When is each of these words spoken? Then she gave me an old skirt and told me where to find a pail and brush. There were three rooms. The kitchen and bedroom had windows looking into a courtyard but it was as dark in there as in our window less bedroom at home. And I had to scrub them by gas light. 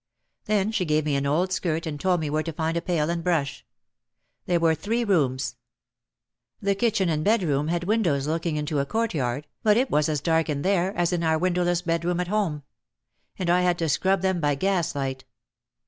Then 0.45 0.71
she 0.71 0.83
gave 0.83 1.05
me 1.05 1.15
an 1.15 1.27
old 1.27 1.53
skirt 1.53 1.85
and 1.85 1.99
told 1.99 2.21
me 2.21 2.29
where 2.31 2.41
to 2.41 2.51
find 2.51 2.75
a 2.75 2.81
pail 2.81 3.07
and 3.11 3.23
brush. 3.23 3.63
There 4.47 4.59
were 4.59 4.73
three 4.73 5.03
rooms. 5.03 5.57
The 6.59 6.73
kitchen 6.73 7.07
and 7.07 7.23
bedroom 7.23 7.67
had 7.67 7.83
windows 7.83 8.25
looking 8.25 8.55
into 8.55 8.79
a 8.79 8.85
courtyard 8.87 9.45
but 9.61 9.77
it 9.77 9.91
was 9.91 10.09
as 10.09 10.19
dark 10.19 10.49
in 10.49 10.63
there 10.63 10.91
as 10.97 11.13
in 11.13 11.23
our 11.23 11.37
window 11.37 11.63
less 11.63 11.83
bedroom 11.83 12.19
at 12.19 12.29
home. 12.29 12.63
And 13.37 13.47
I 13.47 13.61
had 13.61 13.77
to 13.77 13.87
scrub 13.89 14.23
them 14.23 14.39
by 14.39 14.55
gas 14.55 14.95
light. 14.95 15.23